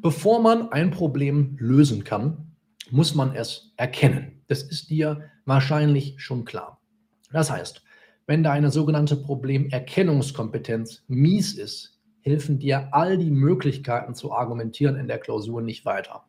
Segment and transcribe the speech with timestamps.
[0.00, 2.52] Bevor man ein Problem lösen kann,
[2.90, 4.42] muss man es erkennen.
[4.46, 6.80] Das ist dir wahrscheinlich schon klar.
[7.32, 7.82] Das heißt,
[8.26, 15.18] wenn deine sogenannte Problemerkennungskompetenz mies ist, helfen dir all die Möglichkeiten zu argumentieren in der
[15.18, 16.24] Klausur nicht weiter.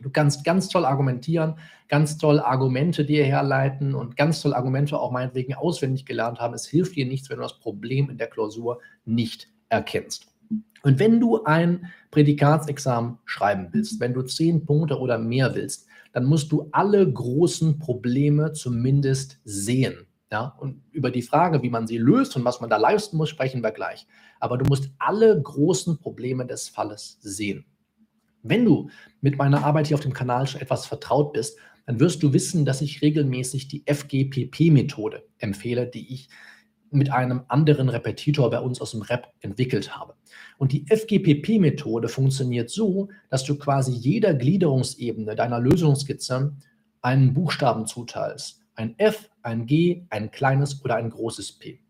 [0.00, 1.58] Du kannst ganz toll argumentieren,
[1.88, 6.54] ganz toll Argumente dir herleiten und ganz toll Argumente auch meinetwegen auswendig gelernt haben.
[6.54, 10.29] Es hilft dir nichts, wenn du das Problem in der Klausur nicht erkennst.
[10.82, 16.24] Und wenn du ein Prädikatsexamen schreiben willst, wenn du zehn Punkte oder mehr willst, dann
[16.24, 20.06] musst du alle großen Probleme zumindest sehen.
[20.32, 23.28] Ja, und über die Frage, wie man sie löst und was man da leisten muss,
[23.28, 24.06] sprechen wir gleich.
[24.38, 27.64] Aber du musst alle großen Probleme des Falles sehen.
[28.42, 32.22] Wenn du mit meiner Arbeit hier auf dem Kanal schon etwas vertraut bist, dann wirst
[32.22, 36.28] du wissen, dass ich regelmäßig die FGPP-Methode empfehle, die ich
[36.90, 40.14] mit einem anderen Repetitor bei uns aus dem Rep entwickelt habe.
[40.58, 46.54] Und die FGPP-Methode funktioniert so, dass du quasi jeder Gliederungsebene deiner Lösungsskizze
[47.02, 48.62] einen Buchstaben zuteilst.
[48.74, 51.80] Ein F, ein G, ein kleines oder ein großes P.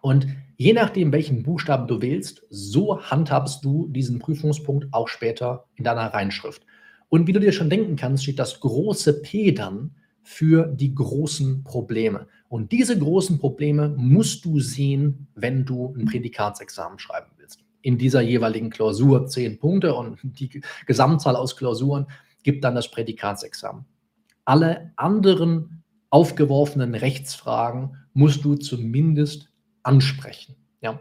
[0.00, 5.84] Und je nachdem, welchen Buchstaben du wählst, so handhabst du diesen Prüfungspunkt auch später in
[5.84, 6.62] deiner Reinschrift.
[7.08, 9.94] Und wie du dir schon denken kannst, steht das große P dann
[10.28, 12.26] für die großen Probleme.
[12.50, 17.64] Und diese großen Probleme musst du sehen, wenn du ein Prädikatsexamen schreiben willst.
[17.80, 22.08] In dieser jeweiligen Klausur zehn Punkte und die Gesamtzahl aus Klausuren
[22.42, 23.86] gibt dann das Prädikatsexamen.
[24.44, 29.48] Alle anderen aufgeworfenen Rechtsfragen musst du zumindest
[29.82, 30.56] ansprechen.
[30.82, 31.00] Ja.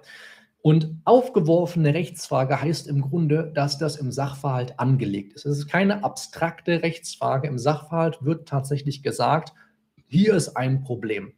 [0.62, 5.46] Und aufgeworfene Rechtsfrage heißt im Grunde, dass das im Sachverhalt angelegt ist.
[5.46, 7.48] Es ist keine abstrakte Rechtsfrage.
[7.48, 9.54] Im Sachverhalt wird tatsächlich gesagt,
[10.08, 11.34] hier ist ein Problem.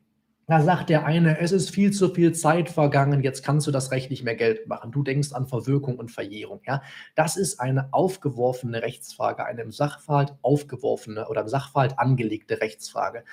[0.50, 3.92] Da sagt der eine, es ist viel zu viel Zeit vergangen, jetzt kannst du das
[3.92, 4.92] Recht nicht mehr Geld machen.
[4.92, 6.60] Du denkst an Verwirkung und Verjährung.
[6.66, 6.82] Ja?
[7.14, 13.24] Das ist eine aufgeworfene Rechtsfrage, eine im Sachverhalt aufgeworfene oder im Sachverhalt angelegte Rechtsfrage.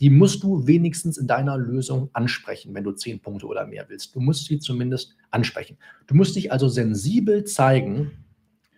[0.00, 4.14] Die musst du wenigstens in deiner Lösung ansprechen, wenn du zehn Punkte oder mehr willst.
[4.14, 5.78] Du musst sie zumindest ansprechen.
[6.06, 8.10] Du musst dich also sensibel zeigen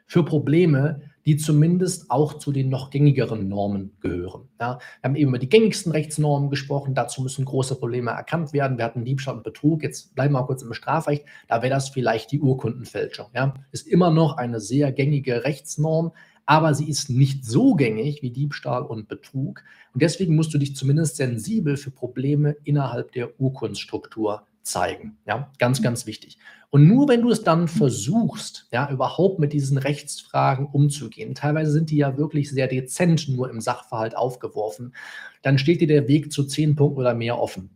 [0.06, 4.48] für Probleme, die zumindest auch zu den noch gängigeren Normen gehören.
[4.58, 6.94] Ja, wir haben eben über die gängigsten Rechtsnormen gesprochen.
[6.94, 8.78] Dazu müssen große Probleme erkannt werden.
[8.78, 9.82] Wir hatten Diebstahl und Betrug.
[9.82, 11.26] Jetzt bleiben wir mal kurz im Strafrecht.
[11.46, 13.26] Da wäre das vielleicht die Urkundenfälschung.
[13.34, 16.12] Ja, ist immer noch eine sehr gängige Rechtsnorm,
[16.46, 19.62] aber sie ist nicht so gängig wie Diebstahl und Betrug.
[19.92, 25.18] Und deswegen musst du dich zumindest sensibel für Probleme innerhalb der Urkundsstruktur zeigen.
[25.26, 26.38] Ja, ganz, ganz wichtig.
[26.70, 31.90] Und nur wenn du es dann versuchst, ja, überhaupt mit diesen Rechtsfragen umzugehen, teilweise sind
[31.90, 34.94] die ja wirklich sehr dezent nur im Sachverhalt aufgeworfen,
[35.42, 37.70] dann steht dir der Weg zu zehn Punkten oder mehr offen.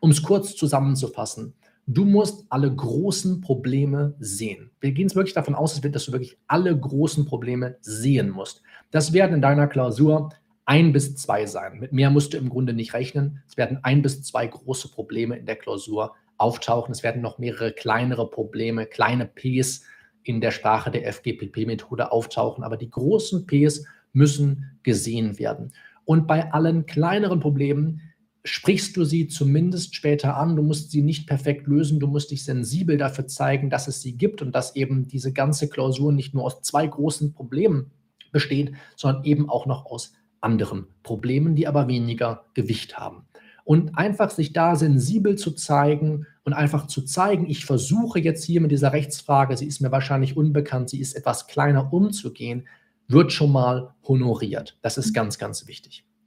[0.00, 1.54] Um es kurz zusammenzufassen,
[1.86, 4.70] du musst alle großen Probleme sehen.
[4.80, 8.62] Wir gehen es wirklich davon aus, dass du wirklich alle großen Probleme sehen musst.
[8.90, 10.30] Das werden in deiner Klausur
[10.64, 11.80] ein bis zwei sein.
[11.80, 13.42] Mit mehr musst du im Grunde nicht rechnen.
[13.48, 16.92] Es werden ein bis zwei große Probleme in der Klausur auftauchen.
[16.92, 19.82] Es werden noch mehrere kleinere Probleme, kleine Ps
[20.22, 25.72] in der Sprache der FGPP-Methode auftauchen, aber die großen Ps müssen gesehen werden.
[26.04, 28.00] Und bei allen kleineren Problemen
[28.44, 30.56] sprichst du sie zumindest später an.
[30.56, 32.00] Du musst sie nicht perfekt lösen.
[32.00, 35.68] Du musst dich sensibel dafür zeigen, dass es sie gibt und dass eben diese ganze
[35.68, 37.90] Klausur nicht nur aus zwei großen Problemen
[38.32, 43.28] besteht, sondern eben auch noch aus anderen Problemen, die aber weniger Gewicht haben
[43.68, 48.62] und einfach sich da sensibel zu zeigen und einfach zu zeigen, ich versuche jetzt hier
[48.62, 52.66] mit dieser Rechtsfrage, sie ist mir wahrscheinlich unbekannt, sie ist etwas kleiner umzugehen,
[53.08, 54.78] wird schon mal honoriert.
[54.80, 56.08] Das ist ganz, ganz wichtig.